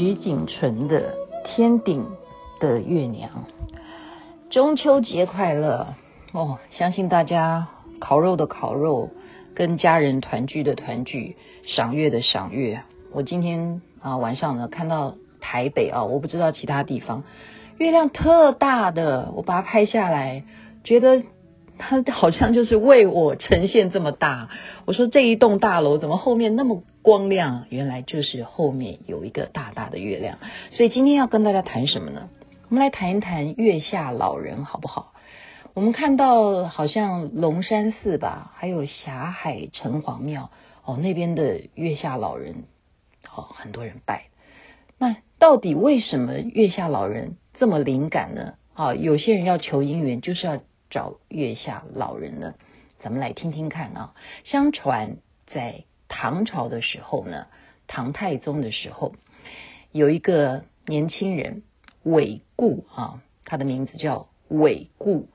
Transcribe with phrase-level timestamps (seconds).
[0.00, 1.14] 徐锦存的
[1.44, 2.06] 天顶
[2.58, 3.44] 的月娘。
[4.48, 5.88] 中秋节快乐
[6.32, 6.56] 哦！
[6.70, 7.68] 相信大家
[7.98, 9.10] 烤肉的烤肉，
[9.54, 11.36] 跟家人团聚的团聚，
[11.66, 12.80] 赏月的赏月。
[13.12, 17.22] 我今天啊晚上呢看到台北啊，我不知道其他地方，
[17.76, 20.44] 月亮特大的，我把它拍下来，
[20.82, 21.22] 觉得。
[21.80, 24.50] 他好像就是为我呈现这么大。
[24.84, 27.64] 我说这一栋大楼怎么后面那么光亮？
[27.70, 30.38] 原来就是后面有一个大大的月亮。
[30.72, 32.28] 所以今天要跟大家谈什么呢？
[32.68, 35.14] 我们来谈一谈月下老人，好不好？
[35.72, 40.50] 我们看到好像龙山寺吧，还有霞海城隍庙
[40.84, 42.64] 哦，那边的月下老人
[43.34, 44.24] 哦，很多人拜。
[44.98, 48.52] 那到底为什么月下老人这么灵感呢？
[48.74, 50.60] 啊，有些人要求姻缘，就是要。
[50.90, 52.54] 找月下老人呢？
[53.02, 54.14] 咱们来听听看啊。
[54.44, 57.46] 相传在唐朝的时候呢，
[57.86, 59.14] 唐太宗的时候，
[59.92, 61.62] 有一个年轻人
[62.02, 65.28] 韦固啊，他的名字叫韦固。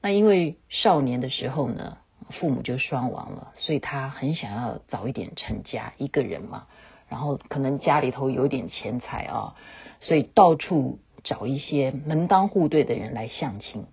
[0.00, 1.98] 那因为少年的时候呢，
[2.30, 6.66] 父母就双亡了，所以他很想要早一点成家，一个人嘛。
[7.08, 9.54] 然后可能家里头有点钱财啊，
[10.00, 13.84] 所以到处找一些门当户对的人来相亲。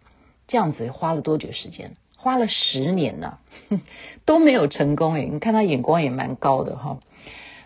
[0.49, 1.91] 这样子花了多久时间？
[2.17, 3.37] 花了十年呢，
[4.25, 5.29] 都没有成功诶。
[5.31, 6.99] 你看他眼光也蛮高的哈。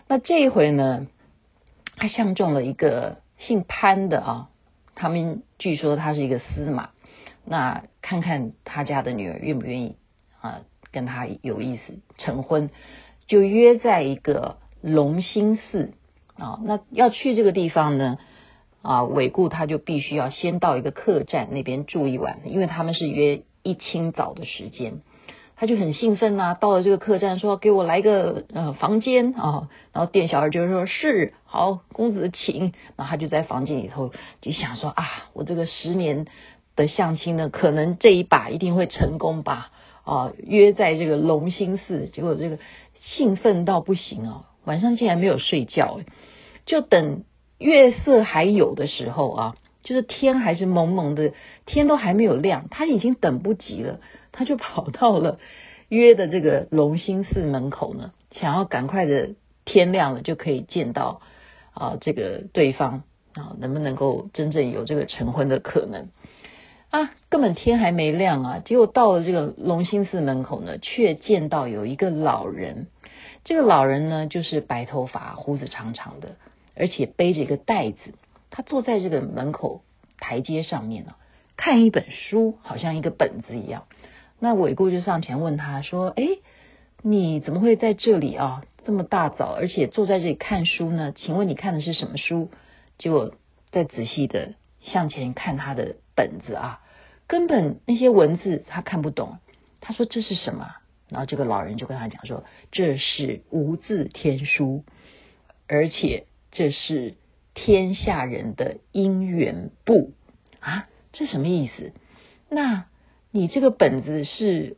[0.06, 1.08] 那这一回呢，
[1.96, 4.48] 他相中了一个姓潘的啊。
[4.94, 6.90] 他们据说他是一个司马。
[7.44, 9.96] 那看看他家的女儿愿不愿意
[10.40, 10.60] 啊，
[10.92, 12.70] 跟他有意思成婚，
[13.26, 15.94] 就约在一个龙兴寺
[16.36, 16.60] 啊。
[16.62, 18.18] 那要去这个地方呢？
[18.84, 25.00] 啊，韦固他就必须要先到一个客栈那边住一晚，因为他们是约一清早的时间，
[25.56, 32.74] 他就很兴奋呐、到了这个客栈，说给我来个呃房间啊，然后店小二就说是好，公子请。
[32.96, 36.26] 然后他就在房间里头就想说啊，我这个十年
[36.76, 39.70] 的相亲呢，可能这一把一定会成功吧。
[40.04, 42.58] 啊，约在这个龙兴寺，结果这个
[43.00, 46.00] 兴奋到不行啊，晚上竟然没有睡觉，
[46.66, 47.24] 就等。
[47.58, 51.32] 月色还有的时候啊，就是天还是蒙蒙的，
[51.66, 54.00] 天都还没有亮，他已经等不及了，
[54.32, 55.38] 他就跑到了
[55.88, 59.30] 约的这个龙兴寺门口呢，想要赶快的
[59.64, 61.22] 天亮了就可以见到
[61.72, 63.02] 啊这个对方
[63.34, 66.08] 啊，能不能够真正有这个成婚的可能
[66.90, 67.10] 啊？
[67.28, 72.86] 根本天还没亮啊，结果到了这个龙兴寺门口呢，却见到有一个老人，
[73.44, 76.36] 这个老人呢就是白头发，胡子长长的。
[76.76, 77.98] 而且背着一个袋子，
[78.50, 79.82] 他坐在这个门口
[80.18, 81.14] 台阶上面呢，
[81.56, 83.86] 看一本书，好像一个本子一样。
[84.40, 86.24] 那韦固就上前问他说：“哎，
[87.00, 88.64] 你怎么会在这里啊？
[88.84, 91.12] 这么大早，而且坐在这里看书呢？
[91.16, 92.50] 请问你看的是什么书？”
[92.98, 93.34] 结果
[93.70, 96.80] 再仔细的向前看他的本子啊，
[97.26, 99.38] 根本那些文字他看不懂。
[99.80, 100.74] 他说：“这是什么？”
[101.08, 104.84] 然后这个老人就跟他讲说：“这是无字天书，
[105.68, 107.14] 而且。”这是
[107.52, 110.12] 天下人的姻缘簿
[110.60, 111.92] 啊，这什么意思？
[112.48, 112.86] 那
[113.30, 114.76] 你这个本子是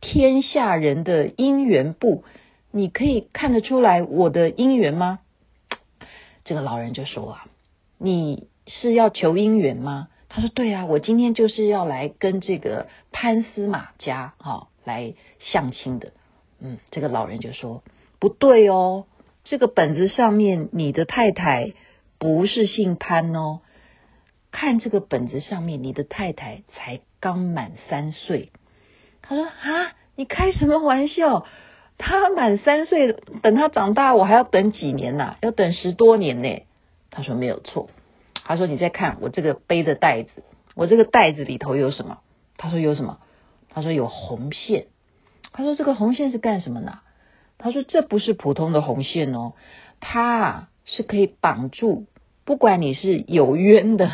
[0.00, 2.24] 天下人的姻缘簿，
[2.70, 5.20] 你可以看得出来我的姻缘吗？
[6.44, 7.46] 这个老人就说啊，
[7.98, 10.08] 你是要求姻缘吗？
[10.28, 16.12] 他说对啊，我今天就是要来跟这个潘司马家哈、哦、来相亲的。
[16.60, 17.82] 嗯，这个老人就说
[18.18, 19.06] 不对哦。
[19.44, 21.74] 这个本子上面，你的太太
[22.18, 23.60] 不是姓潘哦。
[24.50, 28.52] 看这个本子上面，你的太太才刚满三岁。
[29.20, 31.44] 他说：“啊，你开什么玩笑？
[31.98, 33.12] 他满三岁，
[33.42, 35.36] 等他长大，我还要等几年呐？
[35.42, 36.62] 要等十多年呢。”
[37.10, 37.90] 他说：“没有错。”
[38.44, 40.42] 他说：“你再看我这个背的袋子，
[40.74, 42.20] 我这个袋子里头有什么？”
[42.56, 43.18] 他说：“有什么？”
[43.68, 44.86] 他说：“有红线。”
[45.52, 47.00] 他说：“这个红线是干什么呢？”
[47.58, 49.54] 他说：“这不是普通的红线哦，
[50.00, 52.06] 它是可以绑住，
[52.44, 54.10] 不管你是有冤的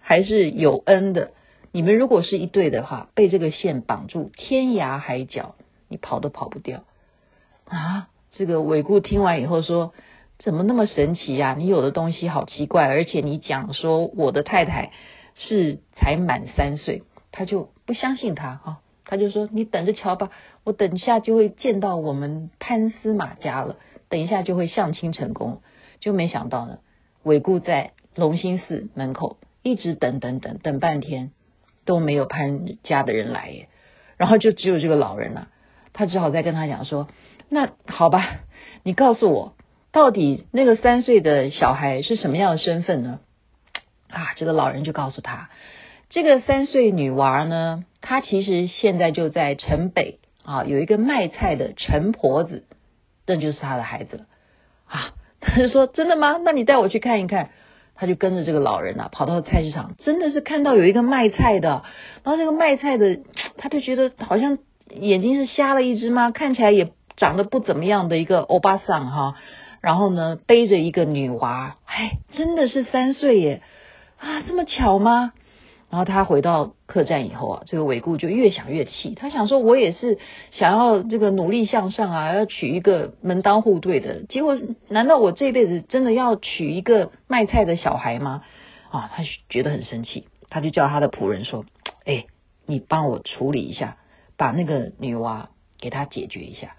[0.00, 1.32] 还是有恩的，
[1.70, 5.54] 你们如果是一对的话，被这个线绑住，天涯海角
[5.88, 6.84] 你跑都跑不掉
[7.66, 9.92] 啊！”这个韦固听完以后说
[10.38, 11.54] ：“怎么那么神奇呀？
[11.58, 14.92] 你有的东西好奇怪，而且你讲说我的太太
[15.34, 17.02] 是才满三岁，
[17.32, 18.78] 他就不相信他哈。”
[19.08, 20.30] 他就说：“你等着瞧吧，
[20.62, 23.76] 我等一下就会见到我们潘司马家了，
[24.08, 25.62] 等一下就会相亲成功。”
[25.98, 26.78] 就没想到呢，
[27.24, 31.32] 韦固在龙兴寺门口一直等等等等半天
[31.84, 33.68] 都没有潘家的人来耶，
[34.16, 35.48] 然后就只有这个老人了，
[35.92, 37.08] 他只好再跟他讲说
[37.50, 38.42] ：“那好吧，
[38.84, 39.54] 你告诉我
[39.90, 43.18] 到底那个三岁的小孩是什么样的身份呢？
[44.08, 45.50] 啊，这个老人就告诉他，
[46.10, 52.64] 这个三岁女娃呢，她其实现在就在城北啊，有一个卖菜的陈婆子，
[53.26, 54.26] 这就是她的孩子
[54.86, 55.14] 啊。
[55.40, 56.36] 他就说：“真的吗？
[56.44, 57.50] 那你带我去看一看。”
[57.94, 61.84] 他就跟着这个老人啊，跑到菜市场，真的是看到有一个卖菜的，
[62.24, 63.20] 然后这个卖菜的，
[63.56, 64.58] 他就觉得好像
[64.90, 66.32] 眼睛是瞎了一只吗？
[66.32, 69.34] 看起来也长得不怎么样的一个欧巴桑哈，
[69.80, 73.62] 然后呢，背着一个女娃，哎，真的是三岁耶，
[74.18, 75.32] 啊，这么巧吗？
[75.90, 79.14] 然后他回到客栈以后啊，这个韦固就越想越气。
[79.14, 80.18] 他想说，我也是
[80.50, 84.22] 想要这个努力向上啊，要娶一个门当户对的。
[84.24, 84.58] 结果，
[84.88, 88.42] 难道我这辈子真的要娶一个卖菜的小孩吗？
[88.90, 91.64] 啊，他觉得很生气，他就叫他的仆人说
[92.04, 92.26] ：“哎，
[92.66, 93.96] 你帮我处理一下，
[94.36, 95.48] 把那个女娃
[95.80, 96.74] 给他解决一下。”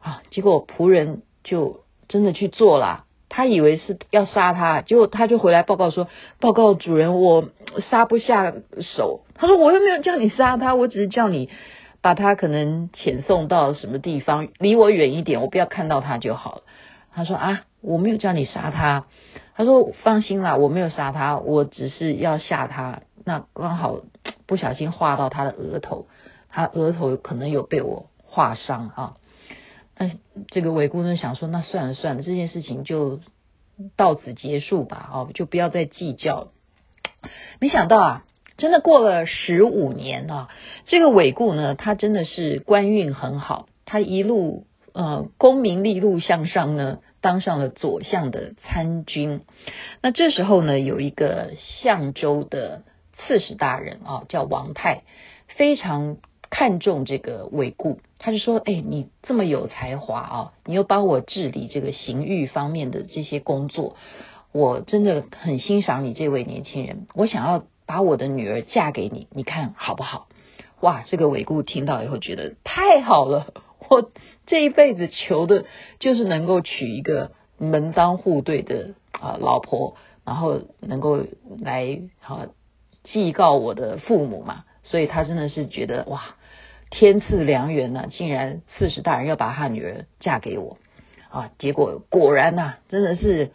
[0.00, 3.04] 啊，结果仆人就真的去做了。
[3.38, 6.08] 他以为是要杀他，结果他就回来报告说
[6.42, 7.50] ：“报告主人，我
[7.88, 11.48] 杀不下手。”他说：“我又没有叫你杀他，我只是叫你
[12.02, 16.62] 把他可能遣送到什么地方，离我远一点，我不要看到他就好了。”
[17.14, 19.04] 他说：“啊，我没有叫你杀他。”
[19.54, 23.02] 他说：“放心啦，我没有杀他，我只是要吓他。
[23.24, 24.00] 那刚好
[24.48, 26.06] 不小心划到他的额头，
[26.48, 29.12] 他额头可能有被我划伤啊。”
[30.00, 30.12] 那
[30.46, 33.18] 这个伟顾呢想说，那算了算了，这件事情就
[33.96, 36.52] 到此结束吧，哦，就不要再计较了。
[37.58, 38.24] 没想到啊，
[38.56, 40.48] 真的过了十五年啊，
[40.86, 49.40] 这个韦固呢，他真的是官运很好，他一路呃功名利禄向上呢，当上了左相的参军。
[50.00, 52.84] 那这时候呢，有一个相州的
[53.16, 55.02] 刺史大人啊，叫王泰，
[55.48, 56.18] 非常。
[56.50, 63.96] 看重这个伟顾，他就说：“哎，你这么有才华啊，你又帮我治理这个刑狱方面的这些工作，
[64.52, 67.06] 我真的很欣赏你这位年轻人。
[67.14, 70.28] 我想要把我的女儿嫁给你，你看好不好？”
[70.80, 73.52] 哇，这个伟顾听到以后觉得太好了，
[73.90, 74.10] 我
[74.46, 75.66] 这一辈子求的
[75.98, 81.24] 就是能够娶一个门当户对的啊老婆，然后能够
[81.60, 82.46] 来啊
[83.04, 86.36] 祭告我的父母嘛，所以他真的是觉得哇。
[86.90, 90.78] 天赐良缘呐、竟然刺史大人要把他女儿嫁给我
[91.30, 91.50] 啊！
[91.58, 93.50] 结果果然呐、真的是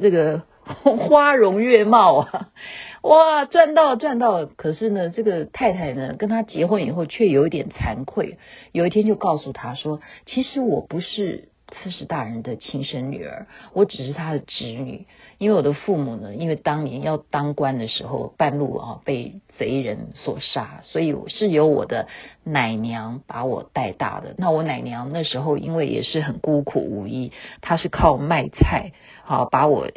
[0.00, 2.48] 这个 花容月貌啊！
[3.02, 4.46] 哇，赚到赚到！
[4.46, 8.38] 可是呢，这个太太呢，跟他结婚以后却有一点惭愧。
[8.72, 15.06] 有一天就告诉他说：“其实我不是。”刺史大人的亲生女儿，我只是他的侄女。
[15.38, 22.06] 因为我的父母呢，因为当年要当官的时候，半路啊被贼人所杀，所以是由我的
[22.44, 24.34] 奶娘把我带大的。
[24.38, 28.92] 那我奶娘那时候因为也是很孤苦无依，她是靠卖菜
[29.26, 29.90] 啊把我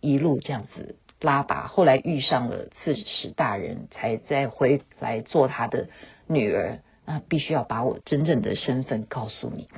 [0.00, 5.88] 一路这样子拉拔，后来遇上了刺史大人，才再回来做他的
[6.26, 6.80] 女儿。
[7.06, 9.68] 那必须要把我真正的身份告诉你。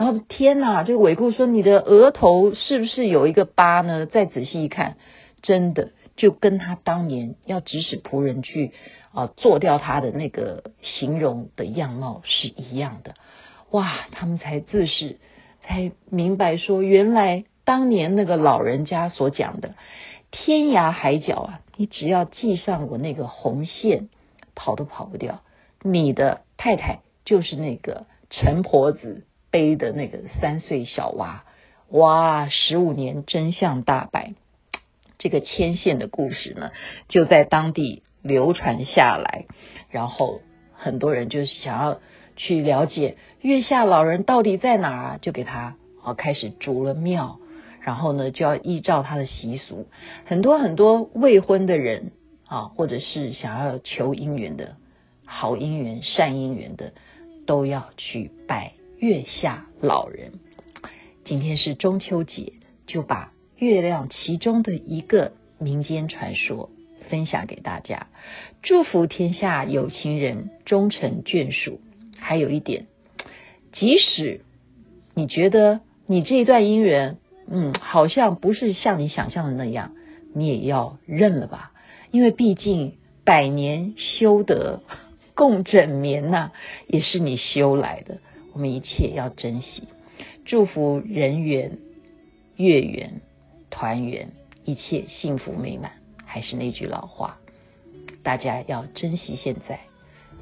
[0.00, 4.06] 然后天哪，这个伟顾说，你的额头是不是有一个疤呢？
[4.06, 4.96] 再仔细一看，
[5.42, 8.72] 真的就跟他当年要指使仆人去
[9.12, 13.14] 啊做掉他的那个形容的样貌是一样的。
[13.70, 15.18] 哇，他们才自是
[15.60, 19.74] 才明白说，原来当年那个老人家所讲的
[20.30, 24.08] 天涯海角啊，你只要系上我那个红线，
[24.54, 25.42] 跑都跑不掉。
[25.82, 29.26] 你的太太就是那个陈婆子。
[29.50, 31.44] 背的那个三岁小娃，
[31.88, 32.48] 哇！
[32.48, 34.34] 十五年真相大白，
[35.18, 36.70] 这个牵线的故事呢，
[37.08, 39.46] 就在当地流传下来。
[39.90, 40.40] 然后
[40.72, 42.00] 很多人就想要
[42.36, 47.38] 去了解月下老人到底在哪儿，就给他啊开始筑了庙。
[47.80, 49.86] 然后呢，就要依照他的习俗，
[50.26, 52.12] 很多很多未婚的人
[52.46, 54.76] 啊，或者是想要求姻缘的
[55.24, 56.92] 好姻缘、善姻缘的，
[57.46, 58.74] 都要去拜。
[59.00, 60.32] 月下老人，
[61.24, 62.52] 今天是中秋节，
[62.86, 66.68] 就把月亮其中的一个民间传说
[67.08, 68.08] 分享给大家，
[68.60, 71.80] 祝福天下有情人终成眷属。
[72.18, 72.88] 还有一点，
[73.72, 74.42] 即使
[75.14, 77.16] 你觉得你这一段姻缘，
[77.48, 79.92] 嗯，好像不是像你想象的那样，
[80.34, 81.72] 你也要认了吧，
[82.10, 84.82] 因为毕竟百年修得
[85.34, 86.52] 共枕眠呐、
[86.86, 88.18] 也是你修来的。
[88.52, 89.84] 我们一切要珍惜，
[90.44, 91.78] 祝福人缘、
[92.56, 93.20] 月圆、
[93.70, 94.32] 团圆，
[94.64, 95.92] 一切幸福美满。
[96.24, 97.38] 还是那句老话，
[98.22, 99.80] 大家要珍惜现在。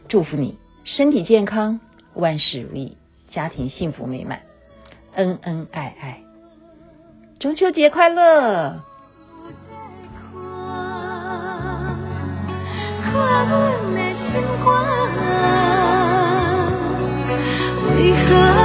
[0.08, 1.80] 祝福你身体健康，
[2.14, 2.96] 万事如意，
[3.30, 4.42] 家庭幸福美满，
[5.14, 6.20] 恩恩爱爱。
[7.38, 8.82] 中秋节快乐！
[17.98, 18.57] 为何